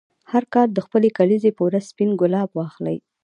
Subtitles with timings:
[0.31, 2.97] هر کال د خپلې کلیزې په ورځ سپین ګلاب واخلې.